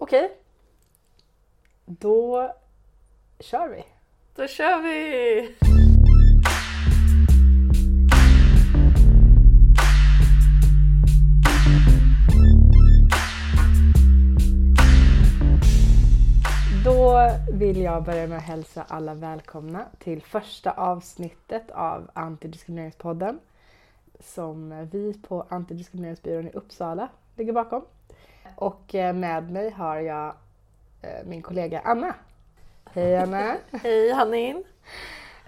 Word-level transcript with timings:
Okej. 0.00 0.36
Då 1.86 2.52
kör 3.40 3.68
vi. 3.68 3.84
Då 4.34 4.46
kör 4.46 4.82
vi! 4.82 5.56
Då 16.84 17.30
vill 17.52 17.80
jag 17.80 18.04
börja 18.04 18.26
med 18.26 18.38
att 18.38 18.44
hälsa 18.44 18.84
alla 18.88 19.14
välkomna 19.14 19.86
till 19.98 20.22
första 20.22 20.70
avsnittet 20.70 21.70
av 21.70 22.10
Antidiskrimineringspodden 22.12 23.40
som 24.20 24.88
vi 24.92 25.14
på 25.28 25.46
Antidiskrimineringsbyrån 25.48 26.48
i 26.48 26.52
Uppsala 26.52 27.08
ligger 27.36 27.52
bakom. 27.52 27.84
Och 28.58 28.94
eh, 28.94 29.14
med 29.14 29.50
mig 29.50 29.70
har 29.70 29.96
jag 29.96 30.34
eh, 31.02 31.26
min 31.26 31.42
kollega 31.42 31.80
Anna. 31.84 32.14
Hej 32.92 33.16
Anna! 33.16 33.56
Hej 33.82 34.12
Hanin! 34.12 34.64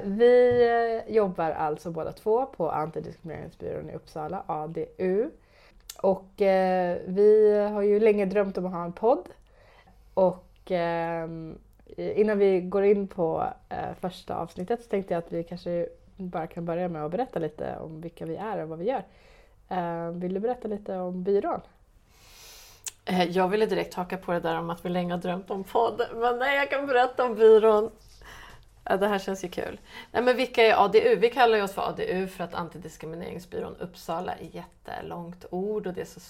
Vi 0.05 0.63
eh, 1.07 1.15
jobbar 1.15 1.51
alltså 1.51 1.91
båda 1.91 2.13
två 2.13 2.47
på 2.47 2.71
Antidiskrimineringsbyrån 2.71 3.91
i 3.91 3.95
Uppsala, 3.95 4.43
ADU. 4.47 5.31
Och 6.03 6.43
eh, 6.43 6.99
vi 7.07 7.59
har 7.73 7.83
ju 7.83 8.01
länge 8.01 8.25
drömt 8.25 8.59
om 8.59 8.67
att 8.67 8.73
ha 8.73 8.85
en 8.85 8.93
podd. 8.93 9.29
Och 10.15 10.73
eh, 10.73 11.29
innan 11.97 12.39
vi 12.39 12.61
går 12.61 12.85
in 12.85 13.09
på 13.09 13.45
eh, 13.69 13.95
första 14.01 14.37
avsnittet 14.37 14.83
så 14.83 14.89
tänkte 14.89 15.15
jag 15.15 15.19
att 15.19 15.33
vi 15.33 15.45
kanske 15.45 15.89
bara 16.17 16.47
kan 16.47 16.65
börja 16.65 16.89
med 16.89 17.05
att 17.05 17.11
berätta 17.11 17.39
lite 17.39 17.77
om 17.77 18.01
vilka 18.01 18.27
vi 18.27 18.37
är 18.37 18.63
och 18.63 18.69
vad 18.69 18.79
vi 18.79 18.85
gör. 18.85 19.03
Vill 20.13 20.35
du 20.35 20.41
berätta 20.41 20.69
lite 20.69 20.99
om 20.99 21.23
byrån? 21.23 21.61
Eh, 23.05 23.25
jag 23.25 23.49
ville 23.49 23.67
direkt 23.67 23.95
haka 23.95 24.17
på 24.17 24.33
det 24.33 24.41
där 24.41 24.59
om 24.59 24.71
att 24.71 24.85
vi 24.85 24.89
länge 24.89 25.13
har 25.13 25.19
drömt 25.19 25.51
om 25.51 25.65
podd, 25.65 26.03
men 26.15 26.39
nej, 26.39 26.57
jag 26.57 26.71
kan 26.71 26.87
berätta 26.87 27.25
om 27.25 27.35
byrån. 27.35 27.91
Ja, 28.85 28.97
det 28.97 29.09
här 29.09 29.19
känns 29.19 29.45
ju 29.45 29.49
kul. 29.49 29.81
Nej, 30.13 30.23
men 30.23 30.37
vilka 30.37 30.63
är 30.63 30.85
ADU? 30.85 31.17
Vi 31.17 31.31
kallar 31.31 31.57
ju 31.57 31.63
oss 31.63 31.73
för 31.75 31.83
ADU 31.83 32.27
för 32.27 32.45
att 32.45 32.55
Antidiskrimineringsbyrån 32.55 33.77
Uppsala 33.77 34.33
är 34.35 34.49
jättelångt 34.53 35.45
ord 35.51 35.87
och 35.87 35.95
det 35.95 36.01
är 36.01 36.05
så 36.05 36.21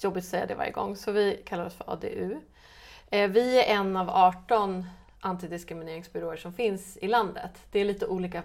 jobbigt 0.00 0.24
att 0.24 0.30
säga 0.30 0.46
det 0.46 0.54
varje 0.54 0.70
gång, 0.70 0.96
så 0.96 1.12
vi 1.12 1.42
kallar 1.46 1.66
oss 1.66 1.74
för 1.74 1.92
ADU. 1.92 2.36
Eh, 3.10 3.30
vi 3.30 3.58
är 3.60 3.74
en 3.76 3.96
av 3.96 4.10
18 4.10 4.86
antidiskrimineringsbyråer 5.20 6.36
som 6.36 6.52
finns 6.52 6.96
i 6.96 7.08
landet. 7.08 7.66
Det 7.70 7.80
är 7.80 7.84
lite 7.84 8.06
olika 8.06 8.42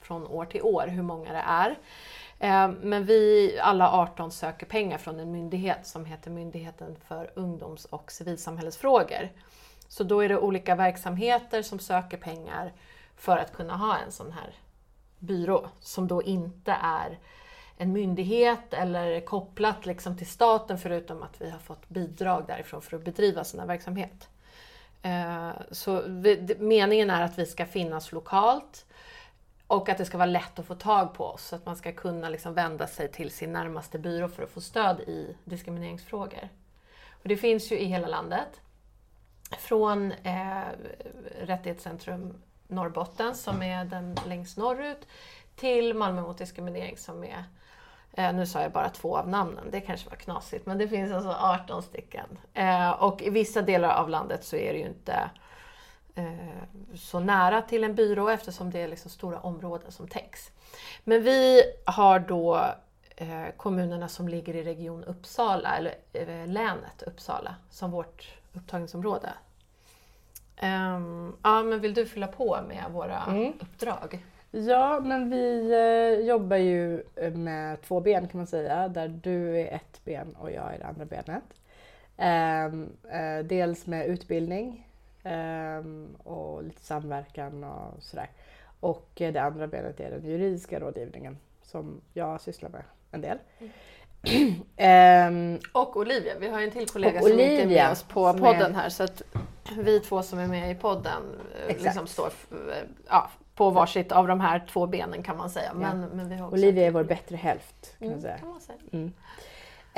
från 0.00 0.26
år 0.26 0.44
till 0.44 0.62
år 0.62 0.86
hur 0.86 1.02
många 1.02 1.32
det 1.32 1.44
är. 1.46 1.78
Eh, 2.38 2.68
men 2.68 3.04
vi 3.04 3.58
alla 3.62 3.92
18 3.92 4.30
söker 4.30 4.66
pengar 4.66 4.98
från 4.98 5.20
en 5.20 5.32
myndighet 5.32 5.86
som 5.86 6.04
heter 6.04 6.30
Myndigheten 6.30 6.96
för 7.08 7.30
ungdoms 7.34 7.84
och 7.84 8.12
civilsamhällesfrågor. 8.12 9.28
Så 9.88 10.04
då 10.04 10.20
är 10.20 10.28
det 10.28 10.38
olika 10.38 10.74
verksamheter 10.74 11.62
som 11.62 11.78
söker 11.78 12.16
pengar 12.16 12.72
för 13.16 13.36
att 13.36 13.52
kunna 13.52 13.76
ha 13.76 13.96
en 13.98 14.12
sån 14.12 14.32
här 14.32 14.54
byrå 15.18 15.68
som 15.80 16.08
då 16.08 16.22
inte 16.22 16.76
är 16.82 17.18
en 17.76 17.92
myndighet 17.92 18.74
eller 18.74 19.20
kopplat 19.20 19.86
liksom 19.86 20.16
till 20.16 20.26
staten 20.26 20.78
förutom 20.78 21.22
att 21.22 21.40
vi 21.40 21.50
har 21.50 21.58
fått 21.58 21.88
bidrag 21.88 22.44
därifrån 22.46 22.82
för 22.82 22.96
att 22.96 23.04
bedriva 23.04 23.44
sån 23.44 23.60
här 23.60 23.66
verksamhet. 23.66 24.28
Eh, 25.02 25.50
så 25.70 26.02
vi, 26.06 26.56
meningen 26.58 27.10
är 27.10 27.22
att 27.22 27.38
vi 27.38 27.46
ska 27.46 27.66
finnas 27.66 28.12
lokalt 28.12 28.86
och 29.66 29.88
att 29.88 29.98
det 29.98 30.04
ska 30.04 30.18
vara 30.18 30.26
lätt 30.26 30.58
att 30.58 30.66
få 30.66 30.74
tag 30.74 31.14
på 31.14 31.24
oss. 31.24 31.44
Så 31.44 31.56
att 31.56 31.66
man 31.66 31.76
ska 31.76 31.92
kunna 31.92 32.28
liksom 32.28 32.54
vända 32.54 32.86
sig 32.86 33.12
till 33.12 33.30
sin 33.30 33.52
närmaste 33.52 33.98
byrå 33.98 34.28
för 34.28 34.42
att 34.42 34.50
få 34.50 34.60
stöd 34.60 35.00
i 35.00 35.36
diskrimineringsfrågor. 35.44 36.48
Och 37.22 37.28
det 37.28 37.36
finns 37.36 37.72
ju 37.72 37.78
i 37.78 37.84
hela 37.84 38.06
landet. 38.06 38.60
Från 39.58 40.12
eh, 40.12 40.62
Rättighetscentrum 41.40 42.42
Norrbotten 42.68 43.34
som 43.34 43.62
är 43.62 43.84
den 43.84 44.16
längst 44.26 44.56
norrut 44.56 45.06
till 45.56 45.94
Malmö 45.94 46.22
mot 46.22 46.38
diskriminering 46.38 46.96
som 46.96 47.24
är 47.24 47.44
Eh, 48.16 48.32
nu 48.34 48.46
sa 48.46 48.62
jag 48.62 48.72
bara 48.72 48.88
två 48.88 49.16
av 49.16 49.28
namnen, 49.28 49.64
det 49.70 49.80
kanske 49.80 50.10
var 50.10 50.16
knasigt, 50.16 50.66
men 50.66 50.78
det 50.78 50.88
finns 50.88 51.12
alltså 51.12 51.30
18 51.30 51.82
stycken. 51.82 52.38
Eh, 52.54 52.90
och 52.90 53.22
i 53.22 53.30
vissa 53.30 53.62
delar 53.62 53.88
av 53.88 54.08
landet 54.08 54.44
så 54.44 54.56
är 54.56 54.72
det 54.72 54.78
ju 54.78 54.86
inte 54.86 55.12
eh, 55.12 55.28
så 56.94 57.20
nära 57.20 57.62
till 57.62 57.84
en 57.84 57.94
byrå 57.94 58.28
eftersom 58.28 58.70
det 58.70 58.80
är 58.80 58.88
liksom 58.88 59.10
stora 59.10 59.40
områden 59.40 59.92
som 59.92 60.08
täcks. 60.08 60.50
Men 61.04 61.22
vi 61.22 61.62
har 61.84 62.18
då 62.18 62.60
eh, 63.16 63.44
kommunerna 63.56 64.08
som 64.08 64.28
ligger 64.28 64.56
i 64.56 64.62
region 64.62 65.04
Uppsala, 65.04 65.76
eller 65.76 65.94
eh, 66.12 66.46
länet 66.46 67.02
Uppsala, 67.06 67.54
som 67.70 67.90
vårt 67.90 68.34
upptagningsområde. 68.54 69.28
Ehm, 70.56 71.36
ja, 71.42 71.62
men 71.62 71.80
vill 71.80 71.94
du 71.94 72.06
fylla 72.06 72.26
på 72.26 72.58
med 72.68 72.84
våra 72.92 73.22
Mm. 73.28 73.52
uppdrag? 73.60 74.24
Ja, 74.50 75.00
men 75.00 75.30
vi 75.30 75.72
eh, 75.72 76.26
jobbar 76.26 76.56
ju 76.56 77.02
med 77.34 77.82
två 77.82 78.00
ben 78.00 78.28
kan 78.28 78.38
man 78.38 78.46
säga, 78.46 78.88
där 78.88 79.08
du 79.08 79.60
är 79.60 79.74
ett 79.74 80.00
ben 80.04 80.36
och 80.38 80.50
jag 80.50 80.74
är 80.74 80.78
det 80.78 80.86
andra 80.86 81.04
benet. 81.04 81.44
Ehm, 82.16 82.88
eh, 83.10 83.44
dels 83.44 83.86
med 83.86 84.06
utbildning 84.06 84.85
och 86.18 86.62
lite 86.62 86.84
samverkan 86.84 87.64
och 87.64 88.02
sådär. 88.02 88.30
Och 88.80 89.20
eh, 89.20 89.32
det 89.32 89.42
andra 89.42 89.66
benet 89.66 90.00
är 90.00 90.10
den 90.10 90.24
juridiska 90.24 90.80
rådgivningen 90.80 91.38
som 91.62 92.00
jag 92.12 92.40
sysslar 92.40 92.70
med 92.70 92.82
en 93.10 93.20
del. 93.20 93.38
Ehm, 94.76 95.58
Och 95.72 95.96
Olivia, 95.96 96.32
vi 96.40 96.48
har 96.48 96.60
en 96.60 96.70
till 96.70 96.88
kollega 96.88 97.20
som 97.20 97.30
inte 97.32 97.44
är 97.44 97.60
Olivia, 97.60 97.84
med 97.84 97.92
oss 97.92 98.02
på 98.02 98.32
podden 98.32 98.70
är- 98.70 98.74
här 98.74 98.88
så 98.88 99.02
att 99.04 99.22
vi 99.78 100.00
två 100.00 100.22
som 100.22 100.38
är 100.38 100.46
med 100.46 100.70
i 100.70 100.74
podden 100.74 101.22
eh, 101.68 101.82
liksom 101.82 102.06
står 102.06 102.26
eh, 102.26 102.56
ja, 103.08 103.30
på 103.54 103.70
varsitt 103.70 104.12
av 104.12 104.28
de 104.28 104.40
här 104.40 104.64
två 104.68 104.86
benen 104.86 105.22
kan 105.22 105.36
man 105.36 105.50
säga. 105.50 105.74
Men, 105.74 106.00
men 106.00 106.28
vi 106.28 106.36
har 106.36 106.52
Olivia 106.52 106.86
är 106.86 106.90
vår 106.90 107.04
bättre 107.04 107.36
hälft 107.36 107.98
kan 107.98 108.08
man 108.08 108.18
mm, 108.18 108.22
säga. 108.22 108.38
kan 108.38 108.48
man 108.48 108.60
säga. 108.60 108.78
Mm. 108.92 109.12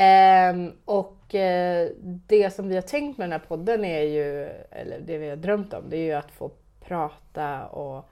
Ehm, 0.00 0.72
och 0.84 1.34
eh, 1.34 1.88
det 2.26 2.50
som 2.50 2.68
vi 2.68 2.74
har 2.74 2.82
tänkt 2.82 3.18
med 3.18 3.24
den 3.24 3.40
här 3.40 3.48
podden 3.48 3.84
är 3.84 4.02
ju, 4.02 4.44
eller 4.70 5.00
det 5.00 5.18
vi 5.18 5.28
har 5.28 5.36
drömt 5.36 5.74
om, 5.74 5.90
det 5.90 5.96
är 5.96 6.04
ju 6.04 6.12
att 6.12 6.30
få 6.30 6.50
prata 6.80 7.66
och 7.66 8.08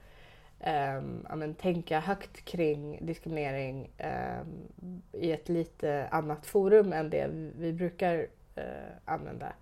ehm, 0.59 1.25
ja, 1.29 1.35
men, 1.35 1.55
tänka 1.55 1.99
högt 1.99 2.45
kring 2.45 3.05
diskriminering 3.05 3.89
ehm, 3.97 4.67
i 5.11 5.31
ett 5.31 5.49
lite 5.49 6.07
annat 6.11 6.45
forum 6.45 6.93
än 6.93 7.09
det 7.09 7.27
vi 7.59 7.73
brukar 7.73 8.27
eh, 8.55 8.63
använda 9.05 9.53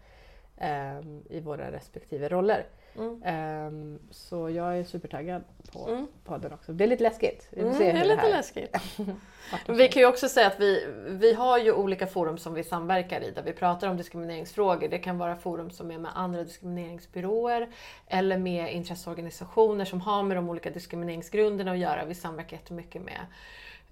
i 1.29 1.39
våra 1.39 1.71
respektive 1.71 2.29
roller. 2.29 2.65
Mm. 2.97 3.21
Ehm, 3.25 3.99
så 4.11 4.49
jag 4.49 4.77
är 4.79 4.83
supertaggad 4.83 5.43
på 5.73 5.87
Mm. 5.89 6.07
podden 6.23 6.53
också. 6.53 6.73
Det 6.73 6.83
är 6.83 6.87
lite 6.87 7.03
läskigt. 7.03 7.47
Vi 7.51 7.61
får 7.61 7.67
Mm, 7.69 7.79
det 7.79 7.91
är 7.91 8.05
lite 8.05 8.29
läskigt. 8.29 8.75
Vi 9.67 9.87
kan 9.87 10.01
ju 10.01 10.07
också 10.07 10.29
säga 10.29 10.47
att 10.47 10.59
vi, 10.59 10.87
vi 11.07 11.33
har 11.33 11.57
ju 11.57 11.71
olika 11.71 12.07
forum 12.07 12.37
som 12.37 12.53
vi 12.53 12.63
samverkar 12.63 13.21
i 13.21 13.31
där 13.31 13.43
vi 13.43 13.53
pratar 13.53 13.87
om 13.89 13.97
diskrimineringsfrågor. 13.97 14.87
Det 14.87 14.97
kan 14.97 15.17
vara 15.17 15.35
forum 15.35 15.69
som 15.71 15.91
är 15.91 15.97
med 15.97 16.11
andra 16.15 16.43
diskrimineringsbyråer 16.43 17.69
eller 18.07 18.37
med 18.37 18.73
intresseorganisationer 18.73 19.85
som 19.85 20.01
har 20.01 20.23
med 20.23 20.37
de 20.37 20.49
olika 20.49 20.69
diskrimineringsgrunderna 20.69 21.71
att 21.71 21.77
göra. 21.77 22.05
Vi 22.05 22.15
samverkar 22.15 22.57
jättemycket 22.57 23.01
med 23.01 23.19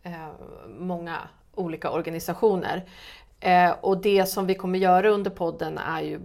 eh, 0.03 0.27
många 0.67 1.17
olika 1.55 1.91
organisationer. 1.91 2.83
Eh, 3.39 3.71
och 3.81 3.97
det 4.01 4.25
som 4.25 4.47
vi 4.47 4.55
kommer 4.55 4.79
göra 4.79 5.09
under 5.09 5.31
podden 5.31 5.77
är 5.77 6.01
ju 6.01 6.19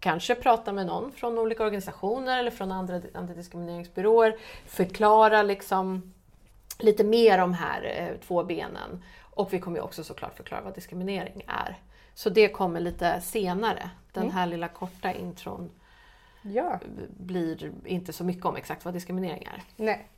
kanske 0.00 0.34
prata 0.34 0.72
med 0.72 0.86
någon 0.86 1.12
från 1.12 1.38
olika 1.38 1.64
organisationer 1.64 2.38
eller 2.38 2.50
från 2.50 2.72
andra 2.72 3.00
antidiskrimineringsbyråer, 3.14 4.36
förklara 4.66 5.42
liksom 5.42 6.14
lite 6.78 7.04
mer 7.04 7.38
om 7.38 7.54
här 7.54 7.82
eh, 7.96 8.26
två 8.26 8.44
benen. 8.44 9.04
Och 9.20 9.52
vi 9.52 9.60
kommer 9.60 9.80
också 9.80 10.04
såklart 10.04 10.36
förklara 10.36 10.60
vad 10.60 10.74
diskriminering 10.74 11.42
är. 11.46 11.76
Så 12.14 12.30
det 12.30 12.48
kommer 12.48 12.80
lite 12.80 13.20
senare. 13.20 13.90
Den 14.12 14.22
Mm. 14.22 14.34
här 14.34 14.46
lilla 14.46 14.68
korta 14.68 15.12
intron 15.12 15.70
Ja. 16.42 16.78
blir 17.08 17.72
inte 17.84 18.12
så 18.12 18.24
mycket 18.24 18.44
om 18.44 18.56
exakt 18.56 18.84
vad 18.84 18.94
diskriminering 18.94 19.42
är. 19.54 19.62
Nej. 19.76 20.08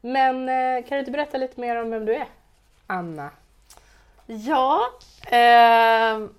Men 0.00 0.48
eh, 0.48 0.88
kan 0.88 0.96
du 0.96 0.98
inte 0.98 1.10
berätta 1.10 1.38
lite 1.38 1.60
mer 1.60 1.76
om 1.76 1.90
vem 1.90 2.04
du 2.04 2.14
är? 2.14 2.26
Anna. 2.86 3.30
Ja, 4.26 4.80
ehm, 5.30 6.34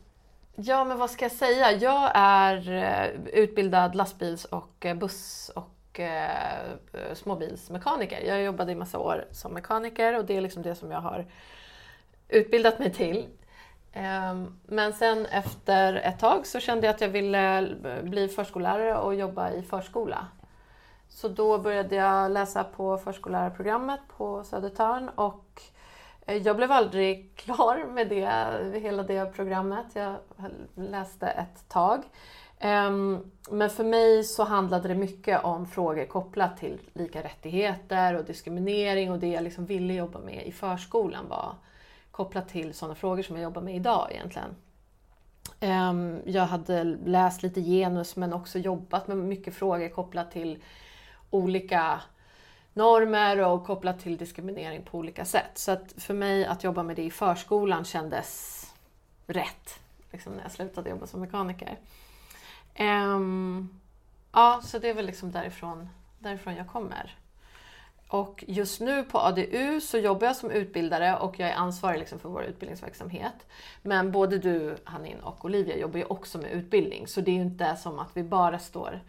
ja 0.59 0.83
men 0.83 0.97
vad 0.97 1.11
ska 1.11 1.25
jag 1.25 1.31
säga? 1.31 1.71
Jag 1.71 2.11
är 2.13 2.71
eh, 2.71 3.27
utbildad 3.33 3.95
lastbils 3.95 4.45
och 4.45 4.85
eh, 4.85 4.95
buss 4.95 5.51
och 5.55 5.99
eh, 5.99 6.71
eh, 6.93 7.13
småbilsmekaniker. 7.13 8.21
Jag 8.21 8.41
jobbade 8.41 8.71
i 8.71 8.75
massa 8.75 8.99
år 8.99 9.25
som 9.31 9.53
mekaniker 9.53 10.17
och 10.17 10.25
det 10.25 10.37
är 10.37 10.41
liksom 10.41 10.63
det 10.63 10.75
som 10.75 10.91
jag 10.91 11.01
har 11.01 11.25
utbildat 12.29 12.79
mig 12.79 12.93
till. 12.93 13.27
Ehm, 13.93 14.59
men 14.65 14.93
sen 14.93 15.25
efter 15.25 15.93
ett 15.93 16.19
tag 16.19 16.47
så 16.47 16.59
kände 16.59 16.87
jag 16.87 16.93
att 16.93 17.01
jag 17.01 17.09
ville 17.09 17.67
bli 18.03 18.27
förskollärare 18.27 18.97
och 18.97 19.15
jobba 19.15 19.51
i 19.51 19.63
förskola. 19.63 20.27
Så 21.09 21.27
då 21.27 21.57
började 21.57 21.95
jag 21.95 22.31
läsa 22.31 22.63
på 22.63 22.97
förskollärarprogrammet 22.97 23.99
på 24.17 24.43
Södertörn 24.43 25.09
och 25.09 25.61
Eh, 26.27 26.37
jag 26.37 26.55
blev 26.55 26.71
aldrig 26.71 27.31
klar 27.35 27.85
med 27.85 28.09
det, 28.09 28.79
hela 28.79 29.03
det 29.03 29.33
programmet. 29.33 29.85
Jag 29.93 30.15
läste 30.75 31.27
ett 31.27 31.69
tag. 31.69 32.03
Ehm, 32.59 33.31
men 33.49 33.69
för 33.69 33.83
mig 33.83 34.23
så 34.23 34.43
handlade 34.43 34.87
det 34.87 34.95
mycket 34.95 35.43
om 35.43 35.65
frågor 35.65 36.05
kopplat 36.05 36.57
till 36.57 36.79
lika 36.93 37.23
rättigheter 37.23 38.13
och 38.13 38.25
diskriminering 38.25 39.11
och 39.11 39.19
det 39.19 39.27
jag 39.27 39.43
liksom 39.43 39.65
ville 39.65 39.93
jobba 39.93 40.19
med 40.19 40.47
i 40.47 40.51
förskolan 40.51 41.27
var 41.29 41.55
kopplat 42.11 42.49
till 42.49 42.73
sådana 42.73 42.95
frågor 42.95 43.23
som 43.23 43.35
jag 43.35 43.43
jobbar 43.43 43.61
med 43.61 43.75
idag 43.75 44.07
egentligen. 44.11 44.55
Ehm, 45.59 46.19
jag 46.25 46.45
hade 46.45 46.83
läst 46.83 47.43
lite 47.43 47.61
genus 47.61 48.15
men 48.15 48.33
också 48.33 48.59
jobbat 48.59 49.07
med 49.07 49.17
mycket 49.17 49.55
frågor 49.55 49.89
kopplat 49.89 50.31
till 50.31 50.63
olika 51.29 52.01
normer 52.77 53.45
och 53.45 53.65
kopplat 53.65 53.99
till 53.99 54.17
diskriminering 54.17 54.81
på 54.83 54.97
olika 54.97 55.25
sätt. 55.25 55.51
Så 55.53 55.71
att 55.71 55.93
för 55.97 56.13
mig 56.13 56.45
att 56.45 56.63
jobba 56.63 56.83
med 56.83 56.95
det 56.95 57.03
i 57.03 57.11
förskolan 57.11 57.85
kändes 57.85 58.63
rätt 59.27 59.79
liksom 60.11 60.33
när 60.33 60.43
jag 60.43 60.51
slutade 60.51 60.89
jobba 60.89 61.07
som 61.07 61.21
mekaniker. 61.21 61.77
Um, 62.79 63.79
ja, 64.31 64.61
så 64.63 64.79
det 64.79 64.89
är 64.89 64.93
väl 64.93 65.05
liksom 65.05 65.31
därifrån, 65.31 65.89
därifrån 66.19 66.55
jag 66.55 66.67
kommer. 66.67 67.15
Och 68.07 68.43
just 68.47 68.81
nu 68.81 69.03
på 69.03 69.19
ADU 69.19 69.81
så 69.81 69.97
jobbar 69.97 70.27
jag 70.27 70.35
som 70.35 70.51
utbildare 70.51 71.17
och 71.17 71.39
jag 71.39 71.49
är 71.49 71.55
ansvarig 71.55 71.99
liksom 71.99 72.19
för 72.19 72.29
vår 72.29 72.43
utbildningsverksamhet. 72.43 73.45
Men 73.81 74.11
både 74.11 74.37
du, 74.37 74.77
Hanin 74.83 75.19
och 75.19 75.45
Olivia 75.45 75.77
jobbar 75.77 75.97
ju 75.97 76.05
också 76.05 76.37
med 76.37 76.51
utbildning 76.51 77.07
så 77.07 77.21
det 77.21 77.31
är 77.31 77.35
ju 77.35 77.41
inte 77.41 77.75
som 77.75 77.99
att 77.99 78.09
vi 78.13 78.23
bara 78.23 78.59
står 78.59 78.99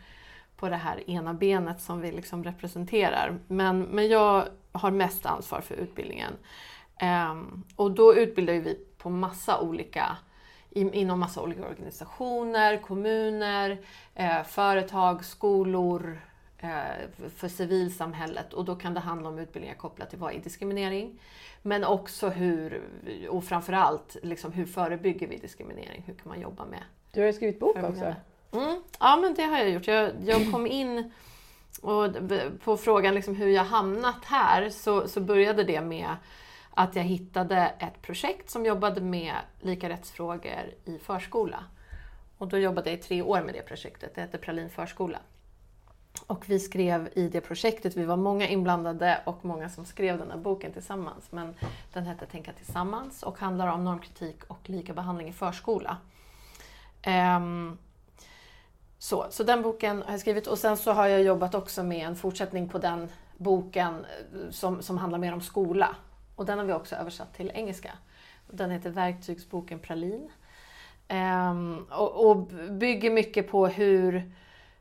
på 0.58 0.69
det 0.69 0.76
här 0.76 1.10
ena 1.10 1.34
benet 1.34 1.81
som 1.81 2.00
vi 2.00 2.12
liksom 2.12 2.44
representerar. 2.44 3.38
Men, 3.46 3.82
men 3.82 4.08
jag 4.08 4.49
har 4.72 4.90
mest 4.90 5.26
ansvar 5.26 5.60
för 5.60 5.75
utbildningen. 5.75 6.32
Um, 7.31 7.64
och 7.76 7.90
då 7.90 8.14
utbildar 8.14 8.55
vi 8.55 8.78
på 8.99 9.10
massa 9.10 9.60
olika 9.60 10.16
inom 10.70 11.20
massa 11.20 11.43
olika 11.43 11.69
organisationer, 11.69 12.76
kommuner, 12.76 13.78
eh, 14.14 14.43
företag, 14.43 15.25
skolor, 15.25 16.20
eh, 16.58 17.28
för 17.37 17.49
civilsamhället 17.49 18.52
och 18.52 18.64
då 18.64 18.76
kan 18.76 18.94
det 18.94 19.00
handla 19.00 19.28
om 19.28 19.38
utbildningar 19.38 19.76
kopplat 19.76 20.11
till 20.11 20.19
vad 20.19 20.34
är 20.34 20.38
diskriminering? 20.38 21.20
Men 21.62 21.84
också 21.84 22.28
hur, 22.28 22.82
och 23.31 23.44
framförallt, 23.44 24.16
liksom, 24.22 24.52
hur 24.52 24.66
förebygger 24.66 25.26
vi 25.26 25.37
diskriminering? 25.37 26.02
Hur 26.06 26.14
kan 26.14 26.28
man 26.28 26.40
jobba 26.40 26.64
med 26.66 26.82
Du 27.12 27.20
har 27.20 27.26
ju 27.26 27.32
skrivit 27.32 27.61
bok 27.61 27.76
också. 27.76 28.14
Mm, 28.52 28.82
ja 28.98 29.16
men 29.16 29.34
det 29.34 29.42
har 29.42 29.58
jag 29.58 29.70
gjort. 29.70 29.86
Jag, 29.86 30.12
jag 30.24 30.52
kom 30.52 30.66
in 30.66 31.12
och 31.82 32.10
på 32.64 32.76
frågan 32.76 33.14
liksom 33.14 33.36
hur 33.36 33.48
jag 33.48 33.64
hamnat 33.64 34.24
här 34.24 34.70
så, 34.70 35.08
så 35.08 35.20
började 35.20 35.64
det 35.64 35.80
med 35.80 36.16
att 36.70 36.96
jag 36.96 37.02
hittade 37.02 37.72
ett 37.78 38.02
projekt 38.02 38.50
som 38.50 38.66
jobbade 38.66 39.00
med 39.00 39.34
lika 39.60 39.88
rättsfrågor 39.88 40.74
i 40.84 40.98
förskola. 40.98 41.64
Och 42.38 42.48
då 42.48 42.58
jobbade 42.58 42.90
jag 42.90 42.98
i 42.98 43.02
tre 43.02 43.22
år 43.22 43.42
med 43.42 43.54
det 43.54 43.62
projektet. 43.62 44.14
Det 44.14 44.20
hette 44.20 44.38
Pralin 44.38 44.70
förskola. 44.70 45.18
Och 46.26 46.50
vi 46.50 46.60
skrev 46.60 47.08
i 47.14 47.28
det 47.28 47.40
projektet, 47.40 47.96
vi 47.96 48.04
var 48.04 48.16
många 48.16 48.48
inblandade 48.48 49.20
och 49.24 49.44
många 49.44 49.68
som 49.68 49.84
skrev 49.84 50.18
den 50.18 50.30
här 50.30 50.38
boken 50.38 50.72
tillsammans. 50.72 51.32
Men 51.32 51.54
den 51.92 52.06
hette 52.06 52.26
Tänka 52.26 52.52
tillsammans 52.52 53.22
och 53.22 53.38
handlar 53.38 53.66
om 53.66 53.84
normkritik 53.84 54.44
och 54.46 54.60
lika 54.68 54.94
behandling 54.94 55.28
i 55.28 55.32
förskola. 55.32 55.96
Um, 57.06 57.78
så, 58.98 59.26
så 59.30 59.44
den 59.44 59.62
boken 59.62 60.02
har 60.02 60.12
jag 60.12 60.20
skrivit 60.20 60.46
och 60.46 60.58
sen 60.58 60.76
så 60.76 60.92
har 60.92 61.06
jag 61.06 61.22
jobbat 61.22 61.54
också 61.54 61.82
med 61.82 62.06
en 62.06 62.16
fortsättning 62.16 62.68
på 62.68 62.78
den 62.78 63.08
boken 63.36 63.94
eh, 63.94 64.50
som, 64.50 64.82
som 64.82 64.98
handlar 64.98 65.18
mer 65.18 65.32
om 65.32 65.40
skola. 65.40 65.96
Och 66.36 66.46
den 66.46 66.58
har 66.58 66.64
vi 66.64 66.72
också 66.72 66.96
översatt 66.96 67.34
till 67.34 67.50
engelska. 67.54 67.92
Den 68.50 68.70
heter 68.70 68.90
Verktygsboken 68.90 69.78
Pralin. 69.78 70.30
Um, 71.08 71.86
och, 71.90 72.30
och, 72.30 72.36
bygger 72.70 73.10
mycket 73.10 73.50
på 73.50 73.66
hur, 73.66 74.32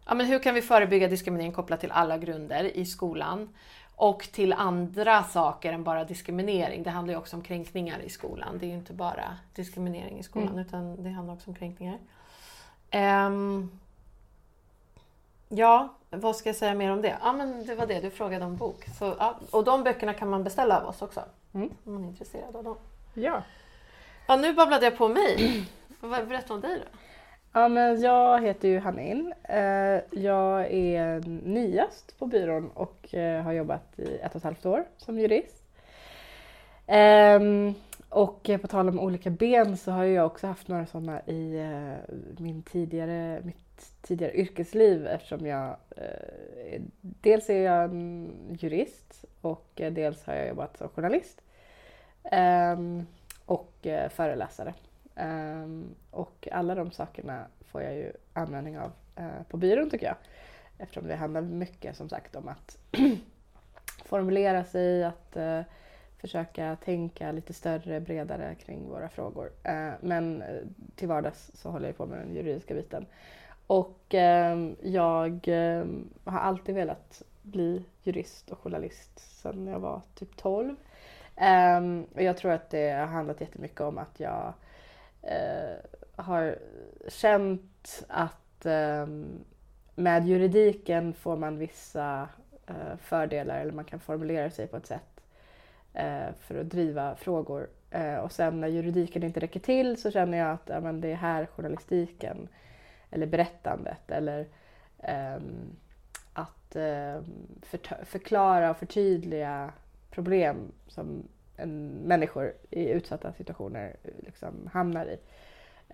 ja, 0.05 0.13
men 0.13 0.25
hur 0.25 0.39
kan 0.39 0.55
vi 0.55 0.61
förebygga 0.61 1.07
diskriminering 1.07 1.51
kopplat 1.51 1.79
till 1.79 1.91
alla 1.91 2.17
grunder 2.17 2.77
i 2.77 2.85
skolan 2.85 3.49
och 3.95 4.23
till 4.31 4.53
andra 4.53 5.23
saker 5.23 5.73
än 5.73 5.83
bara 5.83 6.03
diskriminering. 6.03 6.83
Det 6.83 6.89
handlar 6.89 7.13
ju 7.13 7.19
också 7.19 7.35
om 7.35 7.41
kränkningar 7.41 7.99
i 7.99 8.09
skolan. 8.09 8.57
Det 8.59 8.65
är 8.65 8.67
ju 8.67 8.75
inte 8.75 8.93
bara 8.93 9.37
diskriminering 9.55 10.19
i 10.19 10.23
skolan 10.23 10.47
mm. 10.47 10.59
utan 10.59 11.03
det 11.03 11.09
handlar 11.09 11.33
också 11.33 11.49
om 11.49 11.55
kränkningar. 11.55 11.97
Um, 12.93 13.79
ja, 15.49 15.94
vad 16.09 16.35
ska 16.35 16.49
jag 16.49 16.55
säga 16.55 16.73
mer 16.73 16.91
om 16.91 17.01
det? 17.01 17.17
Ja, 17.21 17.33
men 17.33 17.65
det 17.65 17.75
var 17.75 17.85
det 17.85 17.99
du 17.99 18.09
frågade 18.09 18.45
om 18.45 18.55
bok. 18.55 18.85
Så, 18.99 19.15
ja, 19.19 19.39
och 19.51 19.63
de 19.63 19.83
böckerna 19.83 20.13
kan 20.13 20.29
man 20.29 20.44
beställa 20.44 20.81
av 20.81 20.88
oss 20.88 21.01
också. 21.01 21.21
Mm. 21.53 21.69
Om 21.83 21.94
man 21.94 22.03
är 22.03 22.07
intresserad 22.07 22.55
av 22.55 22.63
dem. 22.63 22.77
Ja. 23.13 23.44
Ja, 24.27 24.35
nu 24.35 24.53
babblade 24.53 24.85
jag 24.85 24.97
på 24.97 25.07
mig. 25.07 25.65
Berätta 26.01 26.53
om 26.53 26.61
dig 26.61 26.79
då. 26.79 26.97
Ja, 27.53 27.67
men 27.67 28.01
jag 28.01 28.41
heter 28.41 28.67
ju 28.67 28.79
Hanin. 28.79 29.33
Eh, 29.44 30.21
jag 30.21 30.71
är 30.71 31.19
nyast 31.47 32.19
på 32.19 32.25
byrån 32.25 32.69
och 32.73 33.13
eh, 33.13 33.44
har 33.44 33.51
jobbat 33.51 33.99
i 33.99 34.15
ett 34.15 34.31
och 34.31 34.35
ett 34.35 34.44
halvt 34.44 34.65
år 34.65 34.85
som 34.97 35.19
jurist. 35.19 35.63
Ehm, 36.88 37.73
och 38.09 38.49
på 38.61 38.67
tal 38.67 38.89
om 38.89 38.99
olika 38.99 39.29
ben 39.29 39.77
så 39.77 39.91
har 39.91 40.03
jag 40.03 40.25
också 40.25 40.47
haft 40.47 40.67
några 40.67 40.85
sådana 40.85 41.21
i 41.21 41.59
eh, 41.59 42.15
min 42.38 42.63
tidigare, 42.63 43.41
mitt 43.44 43.66
tidigare 44.01 44.38
yrkesliv 44.38 45.07
eftersom 45.07 45.45
jag 45.45 45.77
eh, 45.97 46.81
dels 47.01 47.50
är 47.50 47.63
jag 47.63 47.83
en 47.83 48.57
jurist 48.59 49.25
och 49.41 49.81
eh, 49.81 49.94
dels 49.94 50.25
har 50.25 50.33
jag 50.33 50.47
jobbat 50.47 50.77
som 50.77 50.89
journalist. 50.89 51.41
Ehm, 52.24 53.00
eh, 53.00 53.03
och 53.45 53.88
föreläsare. 54.09 54.74
Ehm, 55.15 55.95
och 56.12 56.47
alla 56.51 56.75
de 56.75 56.91
sakerna 56.91 57.45
får 57.62 57.81
jag 57.81 57.94
ju 57.95 58.12
användning 58.33 58.79
av 58.79 58.91
eh, 59.15 59.44
på 59.50 59.57
byrån 59.57 59.89
tycker 59.89 60.06
jag. 60.06 60.15
Eftersom 60.77 61.07
det 61.07 61.15
handlar 61.15 61.41
mycket 61.41 61.95
som 61.95 62.09
sagt 62.09 62.35
om 62.35 62.47
att 62.47 62.77
formulera 64.06 64.63
sig, 64.63 65.03
att 65.03 65.38
försöka 66.18 66.77
tänka 66.85 67.31
lite 67.31 67.53
större, 67.53 68.00
bredare 68.00 68.56
kring 68.56 68.89
våra 68.89 69.09
frågor. 69.09 69.51
men 70.01 70.44
till 70.95 71.07
vardags 71.07 71.51
så 71.53 71.69
håller 71.69 71.88
jag 71.88 71.97
på 71.97 72.06
med 72.06 72.19
den 72.19 72.35
juridiska 72.35 72.73
biten. 72.73 73.06
Och 73.67 74.15
eh, 74.15 74.69
jag 74.81 75.39
ehm, 75.47 76.09
har 76.23 76.39
alltid 76.39 76.75
velat 76.75 77.21
bli 77.41 77.85
jurist 78.03 78.49
och 78.49 78.59
journalist 78.59 79.19
sedan 79.41 79.67
jag 79.67 79.79
var 79.79 80.01
typ 80.15 80.37
12. 80.37 80.75
Eh, 81.35 81.81
och 82.15 82.21
jag 82.21 82.37
tror 82.37 82.51
att 82.51 82.69
det 82.69 82.89
har 82.89 83.05
handlat 83.05 83.41
jättemycket 83.41 83.81
om 83.81 83.97
att 83.97 84.19
jag 84.19 84.53
eh, 85.21 85.75
har 86.15 86.57
känt 87.07 88.05
att 88.07 88.65
ehm, 88.65 89.39
med 89.95 90.27
juridiken 90.27 91.13
får 91.13 91.37
man 91.37 91.57
vissa 91.57 92.30
eh, 92.68 92.97
fördelar 93.01 93.59
eller 93.59 93.71
man 93.71 93.85
kan 93.85 93.99
formulera 93.99 94.49
sig 94.49 94.68
på 94.68 94.77
ett 94.77 94.85
sätt 94.87 95.21
eh, 95.94 96.33
för 96.39 96.59
att 96.61 96.69
driva 96.69 97.15
frågor. 97.15 97.69
och 98.23 98.31
sen 98.31 98.61
när 98.61 98.68
juridiken 98.68 99.23
inte 99.23 99.39
räcker 99.39 99.59
till 99.59 100.01
så 100.01 100.11
känner 100.11 100.37
jag 100.37 100.51
att 100.51 100.69
ja, 100.69 100.80
men 100.80 101.01
det 101.01 101.11
är 101.11 101.15
här 101.15 101.45
journalistiken 101.45 102.47
eller 103.11 103.26
berättandet 103.26 104.11
eller 104.11 104.47
um, 105.37 105.76
att 106.33 106.76
ehm, 106.76 107.23
för, 107.61 108.06
förklara 108.06 108.71
och 108.71 108.78
förtydliga 108.78 109.73
problem 110.09 110.71
som 110.87 111.23
en, 111.57 111.87
människor 111.87 112.54
i 112.69 112.90
utsatta 112.90 113.33
situationer 113.33 113.95
liksom 114.19 114.69
hamnar 114.73 115.06
i. 115.06 115.19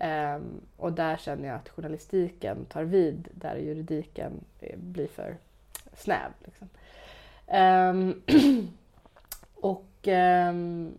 Um, 0.04 0.60
och 0.76 0.92
där 0.92 1.16
känner 1.16 1.48
jag 1.48 1.56
att 1.56 1.68
journalistiken 1.68 2.64
tar 2.64 2.84
vid 2.84 3.28
där 3.32 3.56
juridiken 3.56 4.32
eh, 4.60 4.78
blir 4.78 5.06
för 5.06 5.36
snäv. 5.92 6.30
Liksom. 6.44 6.68
Um, 7.46 8.22
och 9.54 10.08
um, 10.48 10.94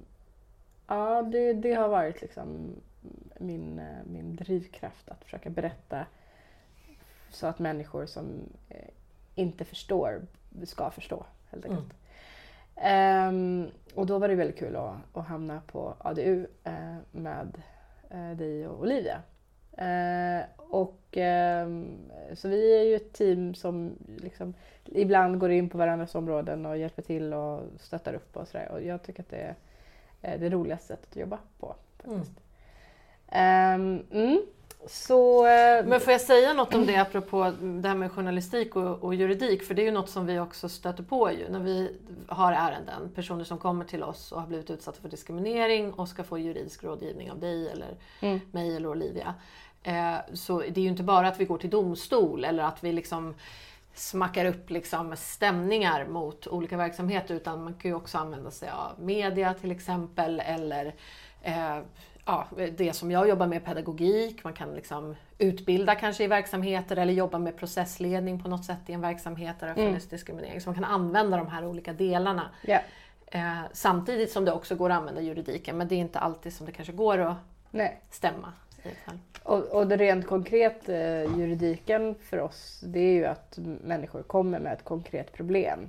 ja, 0.87 1.21
det, 1.21 1.53
det, 1.53 1.73
har 1.73 1.87
varit 1.87 2.21
liksom 2.21 2.75
min, 3.39 3.81
min 4.05 4.35
drivkraft 4.35 5.09
att 5.09 5.23
försöka 5.23 5.49
berätta 5.49 6.05
så 7.29 7.47
att 7.47 7.59
människor 7.59 8.05
som 8.05 8.25
eh, 8.69 8.89
inte 9.35 9.65
förstår 9.65 10.21
ska 10.63 10.91
förstå 10.91 11.25
helt 11.51 11.65
enkelt. 11.65 11.93
Mm. 12.75 13.65
Um, 13.65 13.71
och 13.95 14.05
då 14.05 14.19
var 14.19 14.27
det 14.27 14.35
väldigt 14.35 14.59
kul 14.59 14.75
att, 14.75 14.95
att 15.13 15.25
hamna 15.25 15.61
på 15.67 15.95
ADU 15.99 16.35
uh, 16.35 16.45
eh, 16.63 16.95
med 17.11 17.61
uh, 18.13 18.37
dig 18.37 18.67
och 18.67 18.81
Olivia. 18.81 19.21
Uh, 19.81 20.45
och 20.57 21.17
um, 21.63 21.97
så 22.33 22.47
vi 22.47 22.79
är 22.79 22.83
ju 22.83 22.95
ett 22.95 23.13
team 23.13 23.55
som 23.55 23.97
liksom 24.17 24.53
ibland 24.85 25.39
går 25.39 25.51
in 25.51 25.69
på 25.69 25.77
varandras 25.77 26.15
områden 26.15 26.65
och 26.65 26.77
hjälper 26.77 27.01
till 27.01 27.33
och 27.33 27.61
stöttar 27.79 28.13
upp 28.13 28.37
och 28.37 28.47
sådär. 28.47 28.71
Och 28.71 28.81
jag 28.81 29.03
tycker 29.03 29.23
att 29.23 29.29
det 29.29 29.55
är 30.21 30.37
det 30.37 30.49
roligaste 30.49 30.87
sättet 30.87 31.09
att 31.09 31.15
jobba 31.15 31.39
på. 31.59 31.75
Faktiskt. 31.97 32.31
Mm. 32.31 32.41
Um, 33.35 34.03
mm. 34.11 34.45
Så, 34.87 35.45
eh, 35.47 35.85
Men 35.85 35.99
får 35.99 36.11
jag 36.11 36.21
säga 36.21 36.53
något 36.53 36.73
om 36.73 36.85
det 36.85 36.95
apropå 36.95 37.51
det 37.61 37.87
här 37.87 37.95
med 37.95 38.11
journalistik 38.11 38.75
och, 38.75 39.03
och, 39.03 39.15
juridik? 39.15 39.63
För 39.63 39.73
det 39.73 39.81
är 39.81 39.85
ju 39.85 39.91
något 39.91 40.09
som 40.09 40.25
vi 40.25 40.39
också 40.39 40.69
stöter 40.69 41.03
på 41.03 41.31
ju 41.31 41.49
när 41.49 41.59
vi 41.59 41.97
har 42.27 42.53
ärenden. 42.53 43.11
Personer 43.15 43.43
som 43.43 43.57
kommer 43.57 43.85
till 43.85 44.03
oss 44.03 44.31
och 44.31 44.41
har 44.41 44.47
blivit 44.47 44.69
utsatta 44.69 45.01
för 45.01 45.09
diskriminering 45.09 45.93
och 45.93 46.07
ska 46.07 46.23
få 46.23 46.37
juridisk 46.37 46.83
rådgivning 46.83 47.31
av 47.31 47.39
dig 47.39 47.69
eller 47.69 47.95
mm. 48.21 48.39
mig 48.51 48.75
eller 48.75 48.89
Olivia. 48.89 49.33
Eh, 49.83 50.15
så 50.33 50.59
det 50.59 50.77
är 50.77 50.83
ju 50.83 50.89
inte 50.89 51.03
bara 51.03 51.27
att 51.27 51.39
vi 51.39 51.45
går 51.45 51.57
till 51.57 51.69
domstol 51.69 52.45
eller 52.45 52.63
att 52.63 52.83
vi 52.83 52.91
liksom 52.91 53.33
smackar 53.93 54.45
upp 54.45 54.69
liksom 54.69 55.15
stämningar 55.17 56.07
mot 56.07 56.47
olika 56.47 56.77
verksamheter 56.77 57.35
utan 57.35 57.63
man 57.63 57.73
kan 57.73 57.91
ju 57.91 57.95
också 57.95 58.17
använda 58.17 58.51
sig 58.51 58.69
av 58.69 58.91
media 58.99 59.53
till 59.53 59.71
exempel 59.71 60.39
eller 60.39 60.95
eh, 61.41 61.77
ja, 62.25 62.47
det 62.77 62.93
som 62.93 63.11
jag 63.11 63.29
jobbar 63.29 63.47
med, 63.47 63.65
pedagogik. 63.65 64.43
Man 64.43 64.53
kan 64.53 64.73
liksom 64.73 65.15
utbilda 65.37 65.95
kanske 65.95 66.23
i 66.23 66.27
verksamheter 66.27 66.95
eller 66.97 67.13
jobba 67.13 67.39
med 67.39 67.57
processledning 67.57 68.43
på 68.43 68.49
något 68.49 68.65
sätt 68.65 68.79
i 68.87 68.93
en 68.93 69.01
verksamhet 69.01 69.55
där 69.59 69.67
det 69.67 69.73
har 69.73 69.77
Mm. 69.79 69.89
funnits 69.89 70.07
diskriminering. 70.07 70.61
Så 70.61 70.69
man 70.69 70.75
kan 70.75 70.83
använda 70.83 71.37
de 71.37 71.47
här 71.47 71.65
olika 71.65 71.93
delarna. 71.93 72.49
Ja. 72.61 72.79
Eh, 73.27 73.59
samtidigt 73.73 74.31
som 74.31 74.45
det 74.45 74.51
också 74.51 74.75
går 74.75 74.89
att 74.89 74.97
använda 74.97 75.21
juridiken 75.21 75.77
men 75.77 75.87
det 75.87 75.95
är 75.95 75.99
inte 75.99 76.19
alltid 76.19 76.53
som 76.53 76.65
det 76.65 76.71
kanske 76.71 76.93
går 76.93 77.17
att 77.17 77.37
Nej. 77.71 78.01
stämma. 78.11 78.53
Och, 79.43 79.63
och 79.63 79.87
det 79.87 79.97
rent 79.97 80.27
konkret, 80.27 80.89
eh, 80.89 81.21
juridiken 81.37 82.15
för 82.29 82.39
oss, 82.39 82.81
det 82.85 82.99
är 82.99 83.13
ju 83.13 83.25
att 83.25 83.57
människor 83.83 84.23
kommer 84.23 84.59
med 84.59 84.73
ett 84.73 84.83
konkret 84.83 85.33
problem. 85.33 85.79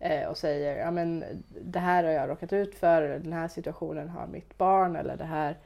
Eh, 0.00 0.28
och 0.28 0.36
säger, 0.36 0.76
ja 0.76 0.90
men 0.90 1.24
det 1.60 1.78
här 1.78 2.04
har 2.04 2.10
jag 2.10 2.28
råkat 2.28 2.52
ut 2.52 2.74
för, 2.74 3.02
eller 3.02 3.18
den 3.18 3.32
här 3.32 3.48
situationen 3.48 4.08
har 4.08 4.26
mitt 4.26 4.58
barn, 4.58 4.96
eller 4.96 5.16
det 5.16 5.24
här 5.24 5.56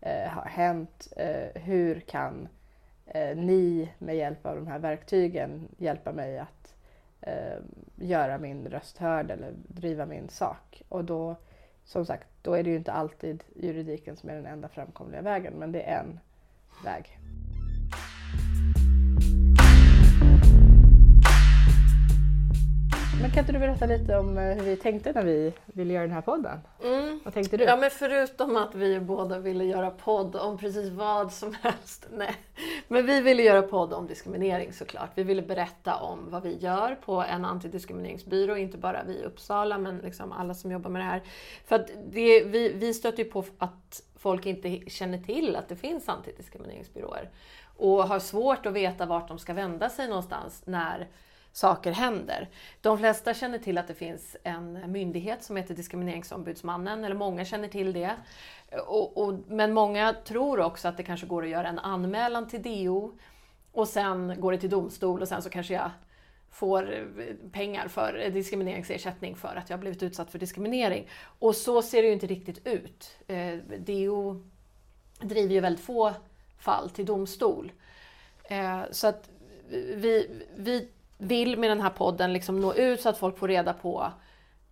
eh, 0.00 0.28
har 0.28 0.44
hänt. 0.44 1.12
Eh, 1.16 1.62
hur 1.62 2.00
kan 2.00 2.48
eh, 3.06 3.36
ni 3.36 3.92
med 3.98 4.16
hjälp 4.16 4.46
av 4.46 4.56
de 4.56 4.66
här 4.66 4.78
verktygen 4.78 5.68
hjälpa 5.78 6.12
mig 6.12 6.38
att 6.38 6.74
eh, 7.20 7.58
göra 7.96 8.38
min 8.38 8.68
röst 8.68 8.98
hörd 8.98 9.30
eller 9.30 9.52
driva 9.68 10.06
min 10.06 10.28
sak? 10.28 10.82
Och 10.88 11.04
då, 11.04 11.36
som 11.84 12.06
sagt, 12.06 12.28
då 12.42 12.54
är 12.54 12.62
det 12.62 12.70
ju 12.70 12.76
inte 12.76 12.92
alltid 12.92 13.44
juridiken 13.56 14.16
som 14.16 14.30
är 14.30 14.34
den 14.34 14.46
enda 14.46 14.68
framkomliga 14.68 15.22
vägen, 15.22 15.54
men 15.54 15.72
det 15.72 15.82
är 15.82 16.00
en 16.00 16.20
väg. 16.84 17.18
Men 23.20 23.30
kan 23.30 23.40
inte 23.40 23.52
du 23.52 23.58
berätta 23.58 23.86
lite 23.86 24.16
om 24.16 24.38
eh, 24.38 24.44
hur 24.44 24.62
vi 24.62 24.76
tänkte 24.76 25.12
när 25.12 25.24
vi 25.24 25.52
ville 25.66 25.94
göra 25.94 26.02
den 26.02 26.12
här 26.12 26.20
podden? 26.20 26.58
Vad 27.24 27.34
tänkte 27.34 27.56
du? 27.56 27.64
Ja 27.64 27.76
men 27.76 27.90
förutom 27.90 28.56
att 28.56 28.74
vi 28.74 29.00
båda 29.00 29.38
ville 29.38 29.64
göra 29.64 29.90
podd 29.90 30.36
om 30.36 30.58
precis 30.58 30.90
vad 30.90 31.32
som 31.32 31.54
helst. 31.62 32.06
Nej. 32.12 32.34
Men 32.88 33.06
vi 33.06 33.20
ville 33.20 33.42
göra 33.42 33.62
podd 33.62 33.92
om 33.92 34.06
diskriminering 34.06 34.72
såklart. 34.72 35.10
Vi 35.14 35.22
ville 35.22 35.42
berätta 35.42 35.96
om 35.96 36.30
vad 36.30 36.42
vi 36.42 36.56
gör 36.56 36.94
på 36.94 37.22
en 37.22 37.44
antidiskrimineringsbyrå. 37.44 38.56
Inte 38.56 38.78
bara 38.78 39.02
vi 39.04 39.12
i 39.12 39.24
Uppsala 39.24 39.78
men 39.78 39.98
liksom 39.98 40.32
alla 40.32 40.54
som 40.54 40.72
jobbar 40.72 40.90
med 40.90 41.02
det 41.02 41.06
här. 41.06 41.22
För 41.66 41.76
att 41.76 41.86
det, 42.10 42.44
vi, 42.44 42.72
vi 42.72 42.94
stöter 42.94 43.24
ju 43.24 43.30
på 43.30 43.44
att 43.58 44.02
folk 44.16 44.46
inte 44.46 44.90
känner 44.90 45.18
till 45.18 45.56
att 45.56 45.68
det 45.68 45.76
finns 45.76 46.08
antidiskrimineringsbyråer. 46.08 47.30
Och 47.76 48.08
har 48.08 48.18
svårt 48.18 48.66
att 48.66 48.72
veta 48.72 49.06
vart 49.06 49.28
de 49.28 49.38
ska 49.38 49.54
vända 49.54 49.88
sig 49.88 50.08
någonstans 50.08 50.62
när 50.66 51.08
saker 51.52 51.92
händer. 51.92 52.48
De 52.80 52.98
flesta 52.98 53.34
känner 53.34 53.58
till 53.58 53.78
att 53.78 53.88
det 53.88 53.94
finns 53.94 54.36
en 54.42 54.92
myndighet 54.92 55.44
som 55.44 55.56
heter 55.56 55.74
Diskrimineringsombudsmannen, 55.74 57.04
eller 57.04 57.16
många 57.16 57.44
känner 57.44 57.68
till 57.68 57.92
det. 57.92 58.10
Och, 58.86 59.18
och, 59.18 59.34
men 59.48 59.72
många 59.72 60.14
tror 60.24 60.60
också 60.60 60.88
att 60.88 60.96
det 60.96 61.02
kanske 61.02 61.26
går 61.26 61.42
att 61.42 61.50
göra 61.50 61.68
en 61.68 61.78
anmälan 61.78 62.48
till 62.48 62.62
DO 62.62 63.18
och 63.72 63.88
sen 63.88 64.40
går 64.40 64.52
det 64.52 64.58
till 64.58 64.70
domstol 64.70 65.22
och 65.22 65.28
sen 65.28 65.42
så 65.42 65.50
kanske 65.50 65.74
jag 65.74 65.90
får 66.50 66.92
eh, 66.94 67.34
pengar 67.52 67.88
för 67.88 68.20
eh, 68.24 68.32
diskrimineringsersättning 68.32 69.36
för 69.36 69.56
att 69.56 69.70
jag 69.70 69.76
har 69.76 69.80
blivit 69.80 70.02
utsatt 70.02 70.30
för 70.30 70.38
diskriminering. 70.38 71.08
Och 71.38 71.56
så 71.56 71.82
ser 71.82 72.02
det 72.02 72.08
ju 72.08 72.14
inte 72.14 72.26
riktigt 72.26 72.66
ut. 72.66 73.18
Eh, 73.26 73.54
DO 73.78 74.42
driver 75.20 75.54
ju 75.54 75.60
väldigt 75.60 75.84
få 75.84 76.12
fall 76.58 76.90
till 76.90 77.06
domstol. 77.06 77.72
Eh, 78.44 78.80
så 78.90 79.06
att 79.06 79.30
vi, 79.70 80.44
vi 80.56 80.88
vill 81.20 81.58
med 81.58 81.70
den 81.70 81.80
här 81.80 81.90
podden 81.90 82.32
liksom 82.32 82.60
nå 82.60 82.74
ut 82.74 83.00
så 83.00 83.08
att 83.08 83.18
folk 83.18 83.38
får 83.38 83.48
reda 83.48 83.72
på 83.72 84.12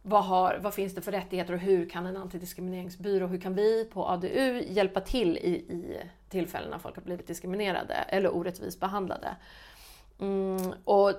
vad, 0.02 0.24
har, 0.24 0.58
vad 0.62 0.74
finns 0.74 0.94
det 0.94 1.00
för 1.00 1.12
rättigheter 1.12 1.52
och 1.52 1.58
hur 1.58 1.88
kan 1.88 2.06
en 2.06 2.16
antidiskrimineringsbyrå, 2.16 3.26
hur 3.26 3.40
kan 3.40 3.54
vi 3.54 3.84
på 3.92 4.06
ADU 4.06 4.62
hjälpa 4.68 5.00
till 5.00 5.36
i, 5.36 5.50
i 5.50 6.02
tillfällen 6.28 6.70
när 6.70 6.78
folk 6.78 6.96
har 6.96 7.02
blivit 7.02 7.26
diskriminerade 7.26 7.94
eller 7.94 8.36
orättvist 8.36 8.80
behandlade. 8.80 9.36
Mm, 10.20 10.72
och 10.84 11.12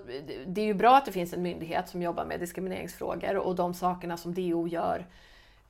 det 0.47 0.61
är 0.61 0.65
ju 0.65 0.73
bra 0.73 0.97
att 0.97 1.05
det 1.05 1.11
finns 1.11 1.33
en 1.33 1.41
myndighet 1.41 1.89
som 1.89 2.01
jobbar 2.01 2.25
med 2.25 2.39
diskrimineringsfrågor 2.39 3.37
och 3.37 3.55
de 3.55 3.73
sakerna 3.73 4.17
som 4.17 4.33
DO 4.33 4.67
gör 4.67 5.05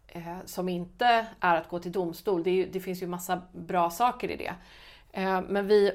eh, 0.07 0.37
som 0.45 0.69
inte 0.69 1.25
är 1.39 1.55
att 1.55 1.69
gå 1.69 1.79
till 1.79 1.91
domstol. 1.91 2.43
Det, 2.43 2.49
är 2.49 2.67
det 2.67 2.79
finns 2.79 3.03
ju 3.03 3.07
massa 3.07 3.41
bra 3.51 3.89
saker 3.89 4.31
i 4.31 4.35
det. 4.35 4.53
Eh, 5.11 5.41
men 5.41 5.67
vi 5.67 5.91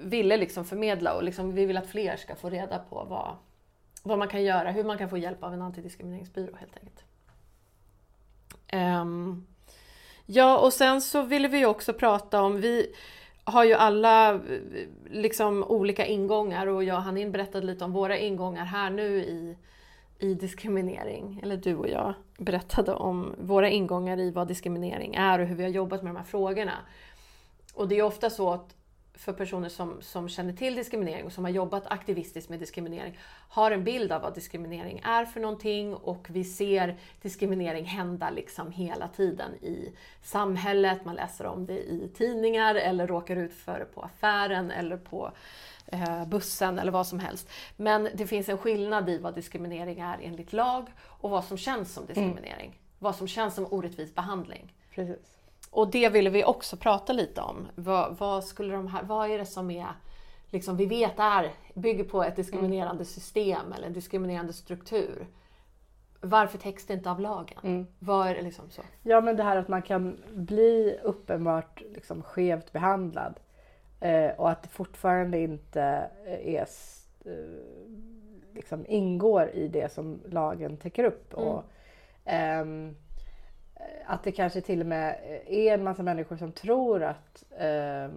ville 0.00 0.36
liksom 0.36 0.64
förmedla 0.64 1.14
och 1.14 1.22
liksom, 1.22 1.54
vi 1.54 1.66
vill 1.66 1.76
att 1.76 1.90
fler 1.90 2.16
ska 2.16 2.34
få 2.34 2.50
reda 2.50 2.78
på 2.78 3.04
vad, 3.04 3.36
vad 4.02 4.18
man 4.18 4.28
kan 4.28 4.42
göra, 4.42 4.70
hur 4.70 4.84
man 4.84 4.98
kan 4.98 5.10
få 5.10 5.18
hjälp 5.18 5.42
av 5.42 5.54
en 5.54 5.62
antidiskrimineringsbyrå 5.62 6.56
helt 6.56 6.76
enkelt. 6.76 7.04
Um, 8.72 9.46
ja, 10.26 10.58
och 10.58 10.72
sen 10.72 11.00
så 11.00 11.22
ville 11.22 11.48
vi 11.48 11.66
också 11.66 11.92
prata 11.92 12.42
om, 12.42 12.60
vi 12.60 12.94
har 13.44 13.64
ju 13.64 13.74
alla 13.74 14.34
eh, 14.34 14.40
liksom 15.10 15.64
olika 15.64 16.06
ingångar 16.06 16.66
och 16.66 16.84
jag 16.84 16.96
och 16.96 17.02
Hanin 17.02 17.32
berättade 17.32 17.66
lite 17.66 17.84
om 17.84 17.92
våra 17.92 18.18
ingångar 18.18 18.64
här 18.64 18.90
nu 18.90 19.16
i, 19.16 19.56
i 20.18 20.34
diskriminering. 20.34 21.40
Eller 21.42 21.56
du 21.56 21.76
och 21.76 21.88
jag 21.88 22.14
berättade 22.38 22.92
om 22.92 23.34
våra 23.38 23.68
ingångar 23.68 24.20
i 24.20 24.30
vad 24.30 24.48
diskriminering 24.48 25.14
är 25.14 25.38
och 25.38 25.46
hur 25.46 25.56
vi 25.56 25.62
har 25.62 25.70
jobbat 25.70 26.02
med 26.02 26.10
de 26.10 26.16
här 26.16 26.24
frågorna. 26.24 26.78
Och 27.74 27.88
det 27.88 27.98
är 27.98 28.02
ofta 28.02 28.30
så 28.30 28.52
att 28.52 28.74
för 29.14 29.32
personer 29.32 29.68
som, 29.68 30.02
som 30.02 30.28
känner 30.28 30.52
till 30.52 30.74
diskriminering 30.74 31.26
och 31.26 31.32
som 31.32 31.44
har 31.44 31.50
jobbat 31.50 31.86
aktivistiskt 31.86 32.50
med 32.50 32.58
diskriminering 32.58 33.18
har 33.48 33.70
en 33.70 33.84
bild 33.84 34.12
av 34.12 34.22
vad 34.22 34.34
diskriminering 34.34 35.00
är 35.04 35.24
för 35.24 35.40
någonting 35.40 35.94
och 35.94 36.26
vi 36.30 36.44
ser 36.44 36.96
diskriminering 37.22 37.84
hända 37.84 38.30
liksom 38.30 38.72
hela 38.72 39.08
tiden 39.08 39.54
i 39.54 39.92
samhället. 40.22 41.04
Man 41.04 41.14
läser 41.14 41.46
om 41.46 41.66
det 41.66 41.78
i 41.78 42.10
tidningar 42.16 42.74
eller 42.74 43.06
råkar 43.06 43.36
ut 43.36 43.54
för 43.54 43.78
det 43.78 43.84
på 43.84 44.02
affären 44.02 44.70
eller 44.70 44.96
på 44.96 45.32
eh, 45.86 46.26
bussen 46.26 46.78
eller 46.78 46.92
vad 46.92 47.06
som 47.06 47.18
helst. 47.18 47.50
Men 47.76 48.08
det 48.14 48.26
finns 48.26 48.48
en 48.48 48.58
skillnad 48.58 49.08
i 49.08 49.18
vad 49.18 49.34
diskriminering 49.34 50.00
är 50.00 50.18
enligt 50.22 50.52
lag 50.52 50.86
och 51.00 51.30
vad 51.30 51.44
som 51.44 51.58
känns 51.58 51.94
som 51.94 52.06
diskriminering. 52.06 52.66
Mm. 52.66 52.78
Vad 52.98 53.16
som 53.16 53.28
känns 53.28 53.54
som 53.54 53.66
orättvis 53.70 54.14
behandling. 54.14 54.74
Precis. 54.90 55.39
Och 55.70 55.90
det 55.90 56.08
ville 56.08 56.30
vi 56.30 56.44
också 56.44 56.76
prata 56.76 57.12
lite 57.12 57.40
om. 57.40 57.68
Vad, 57.74 58.16
vad 58.18 58.44
skulle 58.44 58.74
de 58.74 58.86
här, 58.86 59.02
vad 59.02 59.30
är 59.30 59.38
det 59.38 59.46
som 59.46 59.70
är, 59.70 59.88
liksom, 60.50 60.76
vi 60.76 60.86
vet 60.86 61.18
är, 61.18 61.52
bygger 61.74 62.04
på 62.04 62.22
ett 62.22 62.36
diskriminerande 62.36 62.94
mm. 62.94 63.04
system 63.04 63.72
eller 63.72 63.86
en 63.86 63.92
diskriminerande 63.92 64.52
struktur. 64.52 65.26
Varför 66.20 66.58
täcks 66.58 66.86
det 66.86 66.94
inte 66.94 67.10
av 67.10 67.20
lagen? 67.20 67.58
Mm. 67.62 67.86
Vad 67.98 68.28
är 68.28 68.34
det 68.34 68.42
liksom 68.42 68.70
så? 68.70 68.82
Ja 69.02 69.20
men 69.20 69.36
det 69.36 69.42
här 69.42 69.56
att 69.56 69.68
man 69.68 69.82
kan 69.82 70.22
bli 70.32 70.98
uppenbart 71.02 71.82
liksom 71.94 72.22
skevt 72.22 72.72
behandlad 72.72 73.40
eh, 74.00 74.30
och 74.30 74.50
att 74.50 74.62
det 74.62 74.68
fortfarande 74.68 75.38
inte 75.38 75.82
är, 76.44 76.66
eh, 77.24 77.32
liksom 78.54 78.86
ingår 78.88 79.50
i 79.50 79.68
det 79.68 79.92
som 79.92 80.20
lagen 80.26 80.76
täcker 80.76 81.04
upp. 81.04 81.34
Mm. 81.34 81.48
Och, 81.48 81.64
ehm, 82.24 82.96
att 84.06 84.24
det 84.24 84.32
kanske 84.32 84.60
till 84.60 84.80
och 84.80 84.86
med 84.86 85.18
är 85.46 85.74
en 85.74 85.84
massa 85.84 86.02
människor 86.02 86.36
som 86.36 86.52
tror 86.52 87.02
att 87.02 87.44
eh, 87.58 88.08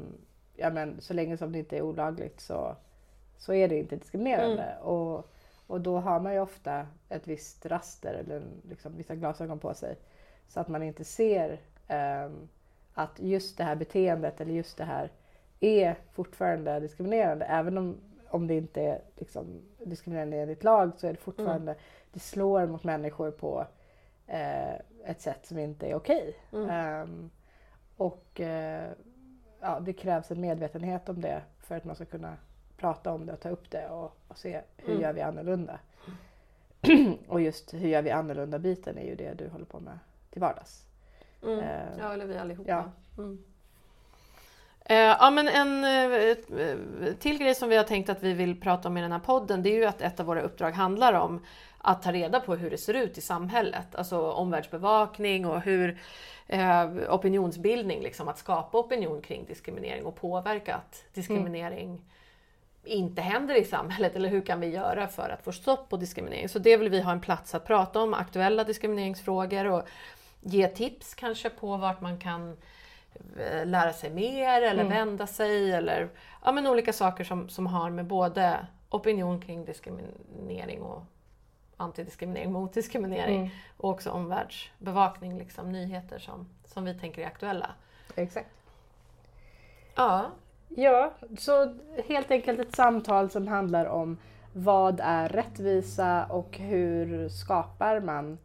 ja, 0.56 0.70
men, 0.72 1.02
så 1.02 1.14
länge 1.14 1.38
som 1.38 1.52
det 1.52 1.60
inte 1.60 1.78
är 1.78 1.82
olagligt 1.82 2.40
så, 2.40 2.76
så 3.38 3.54
är 3.54 3.68
det 3.68 3.80
inte 3.80 3.96
diskriminerande. 3.96 4.64
Mm. 4.64 4.84
Och, 4.84 5.30
och 5.68 5.82
då 5.82 6.00
har 6.00 6.20
man 6.20 6.34
ju 6.34 6.40
ofta 6.40 6.88
ett 7.10 7.28
visst 7.28 7.66
raster 7.66 8.14
eller 8.14 8.42
liksom, 8.70 8.98
vissa 8.98 9.16
glasögon 9.16 9.60
på 9.60 9.74
sig. 9.74 9.96
Så 10.48 10.60
att 10.60 10.68
man 10.68 10.84
inte 10.84 11.04
ser 11.04 11.60
eh, 11.88 12.30
att 12.94 13.20
just 13.20 13.58
det 13.58 13.64
här 13.64 13.76
beteendet 13.76 14.42
eller 14.42 14.54
just 14.54 14.78
det 14.78 14.84
här 14.84 15.12
är 15.60 15.96
fortfarande 16.12 16.80
diskriminerande. 16.80 17.46
Även 17.46 17.78
om, 17.78 17.98
om 18.30 18.48
det 18.48 18.54
inte 18.54 18.82
är 18.82 19.02
liksom, 19.18 19.62
diskriminerande 19.80 20.38
enligt 20.38 20.64
lag 20.64 20.92
så 20.98 21.08
är 21.08 21.12
det 21.12 21.20
fortfarande, 21.20 21.72
Mm. 21.72 21.84
det 22.14 22.20
slår 22.20 22.68
mot 22.68 22.84
människor 22.84 23.32
på 23.32 23.60
eh, 23.60 23.68
ett 25.06 25.22
sätt 25.22 25.46
som 25.46 25.60
inte 25.60 25.88
är 25.88 25.96
okej. 25.96 26.36
Mm. 26.54 27.02
Um, 27.02 27.30
och 27.98 28.40
uh, 28.40 28.92
ja, 29.60 29.80
det 29.82 29.94
krävs 29.94 30.32
en 30.32 30.42
medvetenhet 30.42 31.10
om 31.10 31.22
det 31.22 31.42
för 31.60 31.78
att 31.78 31.84
man 31.84 31.96
ska 31.96 32.06
kunna 32.06 32.38
prata 32.78 33.14
om 33.14 33.26
det 33.26 33.34
och 33.34 33.40
ta 33.40 33.50
upp 33.50 33.72
det 33.72 33.90
och, 33.90 34.18
och 34.28 34.38
se 34.38 34.62
hur 34.78 34.90
Mm. 34.90 35.02
gör 35.02 35.14
vi 35.14 35.22
annorlunda. 35.22 35.80
och 37.28 37.42
just 37.42 37.74
hur 37.74 37.88
gör 37.88 38.02
vi 38.02 38.12
annorlunda 38.12 38.60
biten 38.60 38.98
är 38.98 39.06
ju 39.06 39.16
det 39.16 39.34
du 39.34 39.50
håller 39.50 39.66
på 39.66 39.80
med 39.80 40.00
till 40.30 40.42
vardags. 40.42 40.86
Mm. 41.44 41.60
Eh, 41.60 41.98
ja, 42.00 42.14
eller 42.14 42.26
vi 42.26 42.38
allihopa. 42.38 42.70
ja. 42.70 42.92
Mm. 43.18 43.44
Eh, 44.86 44.98
ja, 44.98 45.32
men 45.32 45.48
en 45.48 45.84
eh, 45.84 47.14
till 47.14 47.38
grej 47.38 47.56
som 47.56 47.70
vi 47.70 47.78
har 47.78 47.84
tänkt 47.84 48.10
att 48.10 48.24
vi 48.24 48.34
vill 48.34 48.62
prata 48.62 48.88
om 48.88 48.98
i 48.98 49.02
den 49.02 49.12
här 49.12 49.20
podden 49.20 49.64
det 49.64 49.70
är 49.70 49.76
ju 49.76 49.86
att 49.86 50.02
ett 50.02 50.20
av 50.20 50.26
våra 50.26 50.42
uppdrag 50.42 50.72
handlar 50.72 51.14
om 51.14 51.46
att 51.86 52.02
ta 52.02 52.12
reda 52.12 52.40
på 52.40 52.56
hur 52.56 52.70
det 52.70 52.78
ser 52.78 52.94
ut 52.94 53.18
i 53.18 53.22
samhället. 53.22 53.96
Alltså 53.96 54.32
omvärldsbevakning 54.32 55.46
och 55.46 55.62
hur 55.62 56.00
eh, 56.48 56.90
opinionsbildning, 57.10 58.02
liksom, 58.02 58.28
att 58.28 58.38
skapa 58.38 58.78
opinion 58.78 59.22
kring 59.22 59.46
diskriminering 59.46 60.06
och 60.06 60.16
påverka 60.16 60.76
att 60.76 61.04
diskriminering 61.14 61.90
mm. 61.90 62.02
inte 62.84 63.22
händer 63.22 63.56
i 63.56 63.64
samhället. 63.64 64.16
Eller 64.16 64.30
hur 64.30 64.42
kan 64.42 64.60
vi 64.60 64.68
göra 64.68 65.08
för 65.08 65.30
att 65.30 65.44
få 65.44 65.52
stopp 65.52 65.90
på 65.90 65.98
diskriminering? 65.98 66.50
Så 66.50 66.60
det 66.60 66.78
vill 66.78 66.90
vi 66.90 67.02
ha 67.02 67.12
en 67.12 67.22
plats 67.22 67.56
att 67.56 67.66
prata 67.66 68.02
om, 68.02 68.14
aktuella 68.14 68.64
diskrimineringsfrågor 68.64 69.66
och 69.66 69.84
ge 70.42 70.68
tips 70.68 71.14
kanske 71.14 71.50
på 71.50 71.78
vart 71.78 72.02
man 72.02 72.20
kan 72.20 72.58
eh, 73.40 73.66
lära 73.66 73.94
sig 73.94 74.10
mer 74.10 74.62
eller 74.62 74.84
mm. 74.84 74.90
vända 74.90 75.28
sig 75.28 75.72
eller 75.72 76.10
ja, 76.46 76.52
men 76.52 76.68
olika 76.68 76.94
saker 76.94 77.24
som, 77.24 77.50
som 77.50 77.68
har 77.68 77.90
med 77.90 78.06
både 78.06 78.68
opinion 78.90 79.42
kring 79.42 79.66
diskriminering 79.66 80.82
och 80.82 81.04
antidiskriminering 81.84 82.52
mot 82.52 82.74
diskriminering 82.74 83.40
mm. 83.40 83.50
och 83.78 83.90
också 83.90 84.12
omvärldsbevakning, 84.12 85.38
liksom, 85.38 85.72
nyheter 85.72 86.20
som, 86.20 86.50
som 86.66 86.86
vi 86.86 87.00
tänker 87.00 87.22
är 87.22 87.28
aktuella. 87.28 87.70
Exakt. 88.16 88.50
Ja. 89.96 90.26
Ja, 90.76 91.14
så 91.38 91.76
helt 92.06 92.32
enkelt 92.32 92.60
ett 92.60 92.76
samtal 92.76 93.30
som 93.30 93.48
handlar 93.48 93.86
om 93.86 94.18
vad 94.54 95.00
är 95.04 95.30
rättvisa 95.30 96.26
och 96.26 96.58
hur 96.58 97.30
skapar 97.30 98.00
man 98.00 98.38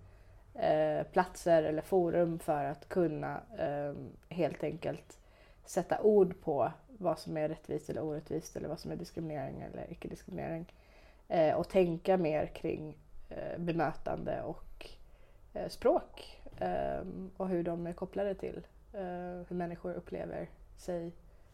eh, 0.54 1.06
platser 1.12 1.62
eller 1.62 1.82
forum 1.82 2.38
för 2.38 2.64
att 2.64 2.88
kunna 2.88 3.40
eh, 3.58 3.94
helt 4.28 4.64
enkelt 4.64 5.18
sätta 5.64 6.00
ord 6.00 6.40
på 6.40 6.72
vad 6.98 7.18
som 7.18 7.36
är 7.36 7.48
rättvist 7.48 7.90
eller 7.90 8.02
orättvist 8.02 8.56
eller 8.56 8.68
vad 8.68 8.80
som 8.80 8.90
är 8.90 8.96
diskriminering 8.96 9.60
eller 9.60 9.92
icke-diskriminering. 9.92 10.72
Eh, 11.28 11.54
och 11.54 11.68
tänka 11.68 12.16
mer 12.16 12.46
kring 12.46 12.96
bemötande 13.58 14.42
och 14.42 14.86
eh, 15.54 15.68
språk 15.68 16.40
ehm, 16.58 17.30
och 17.36 17.48
hur 17.48 17.62
de 17.62 17.86
är 17.86 17.92
kopplade 17.92 18.34
till 18.34 18.66
eh, 18.92 19.46
hur 19.48 19.54
människor 19.54 19.94
upplever 19.94 20.48
sig 20.76 21.12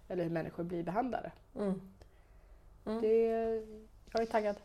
eller 0.08 0.24
hur 0.24 0.30
människor 0.30 0.64
blir 0.64 0.82
behandlade. 0.82 1.32
Mm. 1.56 1.80
Mm. 2.86 3.00
Det, 3.00 3.26
jag 4.12 4.22
är 4.22 4.26
taggad. 4.26 4.56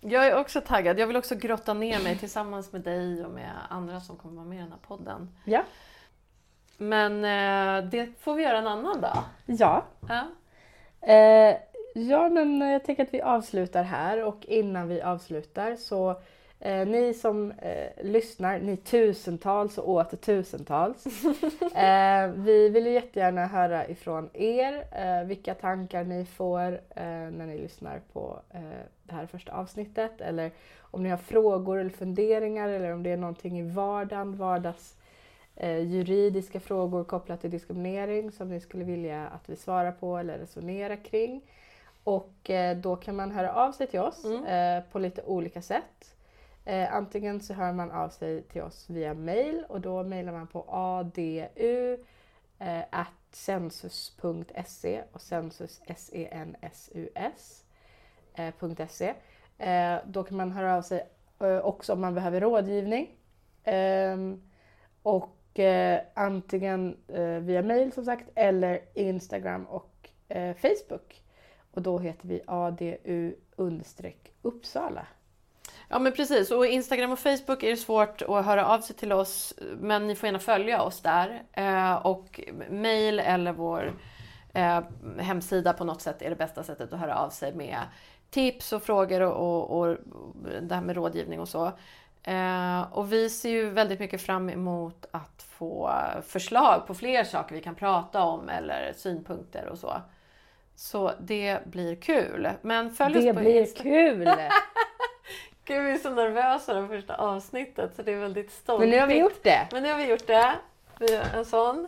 Jag 0.00 0.26
är 0.26 0.40
också 0.40 0.60
taggad. 0.60 0.98
Jag 0.98 1.06
vill 1.06 1.16
också 1.16 1.34
grotta 1.34 1.74
ner 1.74 2.02
mig 2.02 2.18
tillsammans 2.18 2.72
med 2.72 2.80
dig 2.80 3.24
och 3.24 3.30
med 3.30 3.50
andra 3.68 4.00
som 4.00 4.16
kommer 4.16 4.34
vara 4.34 4.46
med 4.46 4.58
i 4.58 4.60
den 4.60 4.72
här 4.72 4.78
podden. 4.86 5.30
Ja. 5.44 5.62
Men 6.76 7.24
eh, 7.24 7.90
det 7.90 8.06
får 8.20 8.34
vi 8.34 8.42
göra 8.42 8.58
en 8.58 8.66
annan 8.66 9.00
dag. 9.00 9.18
Ja. 9.46 9.84
Ja. 10.08 10.28
Eh, 11.08 11.56
ja, 11.94 12.28
men 12.28 12.60
jag 12.60 12.84
tänker 12.84 13.02
att 13.02 13.14
vi 13.14 13.20
avslutar 13.20 13.82
här 13.82 14.24
och 14.24 14.44
innan 14.46 14.88
vi 14.88 15.02
avslutar 15.02 15.76
så 15.76 16.20
Eh, 16.60 16.86
ni 16.86 17.14
som 17.14 17.50
eh, 17.50 18.04
lyssnar, 18.04 18.58
ni 18.58 18.76
tusentals 18.76 19.78
och 19.78 19.88
åter 19.88 20.16
tusentals. 20.16 21.06
eh, 21.74 22.30
vi 22.34 22.68
vill 22.68 22.86
ju 22.86 22.92
jättegärna 22.92 23.46
höra 23.46 23.88
ifrån 23.88 24.30
er 24.32 24.84
eh, 24.92 25.26
vilka 25.26 25.54
tankar 25.54 26.04
ni 26.04 26.24
får 26.24 26.72
eh, 26.72 27.04
när 27.06 27.46
ni 27.46 27.58
lyssnar 27.58 28.00
på 28.12 28.40
eh, 28.50 28.60
det 29.02 29.14
här 29.14 29.26
första 29.26 29.52
avsnittet. 29.52 30.20
Eller 30.20 30.50
om 30.80 31.02
ni 31.02 31.08
har 31.08 31.16
frågor 31.16 31.78
eller 31.78 31.90
funderingar 31.90 32.68
eller 32.68 32.92
om 32.92 33.02
det 33.02 33.10
är 33.10 33.16
någonting 33.16 33.58
i 33.58 33.70
vardagen, 33.70 34.36
vardags 34.36 34.96
juridiska 35.84 36.60
frågor 36.60 37.04
kopplat 37.04 37.40
till 37.40 37.50
diskriminering 37.50 38.32
som 38.32 38.48
ni 38.48 38.60
skulle 38.60 38.84
vilja 38.84 39.26
att 39.26 39.48
vi 39.48 39.56
svarar 39.56 39.92
på 39.92 40.16
eller 40.18 40.38
resonerar 40.38 41.04
kring. 41.04 41.42
Och 42.04 42.50
då 42.82 42.96
kan 42.96 43.16
man 43.16 43.30
höra 43.30 43.52
av 43.52 43.72
sig 43.72 43.86
till 43.86 44.00
oss 44.00 44.24
mm. 44.24 44.82
på 44.92 44.98
lite 44.98 45.22
olika 45.22 45.62
sätt. 45.62 46.15
Eh, 46.68 46.94
antingen 46.94 47.40
så 47.40 47.54
hör 47.54 47.72
man 47.72 47.90
av 47.90 48.08
sig 48.08 48.42
till 48.42 48.62
oss 48.62 48.90
via 48.90 49.14
mail 49.14 49.64
och 49.68 49.80
då 49.80 50.02
mejlar 50.02 50.32
man 50.32 50.46
på 50.46 50.62
adu 50.68 51.46
eh, 52.58 53.06
census.se 53.32 55.02
och 55.12 55.20
sensus 55.20 55.80
s 55.86 56.10
e 56.12 56.28
n 56.32 56.56
s 56.60 56.90
u 56.94 57.08
s 57.14 57.64
eh, 58.34 58.86
.se. 58.88 59.14
Eh, 59.58 59.98
då 60.06 60.24
kan 60.24 60.36
man 60.36 60.52
höra 60.52 60.76
av 60.76 60.82
sig 60.82 61.08
eh, 61.40 61.58
också 61.58 61.92
om 61.92 62.00
man 62.00 62.14
behöver 62.14 62.40
rådgivning. 62.40 63.14
Ehm, 63.64 64.42
och 65.02 65.58
eh, 65.58 66.00
antingen 66.14 66.96
eh, 67.08 67.38
via 67.38 67.62
mail 67.62 67.92
som 67.92 68.04
sagt 68.04 68.28
eller 68.34 68.80
Instagram 68.94 69.66
och 69.66 69.92
Facebook. 70.56 71.22
Och 71.70 71.82
då 71.82 71.98
heter 71.98 72.28
vi 72.28 72.42
adu 72.46 72.96
Uppsala. 74.42 75.06
Ja 75.88 75.98
men 75.98 76.12
precis, 76.12 76.50
och 76.50 76.66
Instagram 76.66 77.12
och 77.12 77.18
Facebook 77.18 77.62
är 77.62 77.70
det 77.70 77.76
svårt 77.76 78.22
att 78.22 78.44
höra 78.44 78.66
av 78.66 78.80
sig 78.80 78.96
till 78.96 79.12
oss 79.12 79.54
men 79.80 80.06
ni 80.06 80.14
får 80.14 80.26
gärna 80.26 80.38
följa 80.38 80.82
oss 80.82 81.00
där. 81.00 81.42
Eh, 81.52 81.94
och 81.94 82.40
mail 82.70 83.20
eller 83.20 83.52
vår 83.52 83.94
eh, 84.54 84.80
hemsida 85.18 85.72
på 85.72 85.84
något 85.84 86.02
sätt 86.02 86.22
är 86.22 86.30
det 86.30 86.36
bästa 86.36 86.62
sättet 86.62 86.92
att 86.92 87.00
höra 87.00 87.16
av 87.16 87.30
sig 87.30 87.54
med 87.54 87.78
tips 88.30 88.72
och 88.72 88.82
frågor 88.82 89.20
och, 89.20 89.36
och, 89.36 89.80
och 89.80 89.96
det 90.62 90.74
här 90.74 90.82
med 90.82 90.96
rådgivning 90.96 91.40
och 91.40 91.48
så. 91.48 91.72
Eh, 92.22 92.92
och 92.92 93.12
vi 93.12 93.30
ser 93.30 93.50
ju 93.50 93.70
väldigt 93.70 94.00
mycket 94.00 94.22
fram 94.22 94.50
emot 94.50 95.06
att 95.10 95.42
få 95.42 95.92
förslag 96.26 96.86
på 96.86 96.94
fler 96.94 97.24
saker 97.24 97.54
vi 97.54 97.62
kan 97.62 97.74
prata 97.74 98.22
om 98.22 98.48
eller 98.48 98.92
synpunkter 98.96 99.66
och 99.66 99.78
så. 99.78 100.02
Så 100.74 101.12
det 101.20 101.58
blir 101.66 101.96
kul. 101.96 102.48
Men 102.62 102.90
följ 102.90 103.14
det 103.14 103.30
oss 103.30 103.36
på 103.36 103.42
blir 103.42 103.60
Insta 103.60 103.82
kul! 103.82 104.28
Gud, 105.66 105.84
vi 105.84 105.90
är 105.90 105.98
så 105.98 106.10
nervösa 106.10 106.74
det 106.74 106.88
första 106.88 107.14
avsnittet 107.14 107.94
så 107.96 108.02
det 108.02 108.12
är 108.12 108.16
väldigt 108.16 108.52
stolt. 108.52 108.80
Men 108.80 108.90
nu 108.90 109.00
har 109.00 109.06
vi 109.06 109.18
gjort 109.18 109.42
det. 109.42 109.68
Men 109.72 109.82
nu 109.82 109.90
har 109.90 109.98
vi 109.98 110.10
gjort 110.10 110.26
det. 110.26 110.54
Vi 110.98 111.20
en 111.34 111.44
sån. 111.44 111.86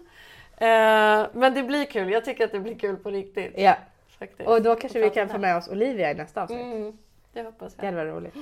Eh, 0.56 1.26
men 1.32 1.54
det 1.54 1.62
blir 1.62 1.84
kul. 1.84 2.10
Jag 2.10 2.24
tycker 2.24 2.44
att 2.44 2.52
det 2.52 2.60
blir 2.60 2.78
kul 2.78 2.96
på 2.96 3.10
riktigt. 3.10 3.54
Ja. 3.56 3.76
Faktiskt. 4.18 4.48
Och 4.48 4.62
då 4.62 4.74
kanske 4.74 5.00
vi 5.00 5.10
kan 5.10 5.28
få 5.28 5.38
med 5.38 5.56
oss 5.56 5.68
Olivia 5.68 6.10
i 6.10 6.14
nästa 6.14 6.42
avsnitt. 6.42 6.60
Mm, 6.60 6.98
det 7.32 7.42
hoppas 7.42 7.74
jag. 7.76 7.82
Det 7.82 7.86
hade 7.86 7.96
varit 7.96 8.14
roligt. 8.14 8.34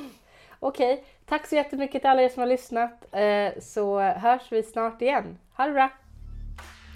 Okej, 0.61 0.93
okay. 0.93 1.05
tack 1.27 1.47
så 1.47 1.55
jättemycket 1.55 2.03
till 2.03 2.11
alla 2.11 2.23
er 2.23 2.29
som 2.29 2.41
har 2.41 2.47
lyssnat. 2.47 3.15
Eh, 3.15 3.63
så 3.63 4.01
hörs 4.01 4.53
vi 4.53 4.63
snart 4.63 5.03
igen. 5.03 5.39
Ha 5.57 5.67
det 5.67 5.73
bra! 5.73 5.89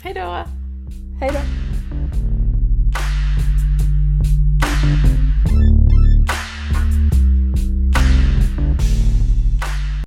Hej 0.05 0.15
då! 0.15 0.45
Hej 1.21 1.31
då! 1.33 1.70